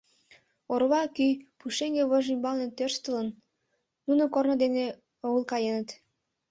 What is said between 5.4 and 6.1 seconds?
каеныт.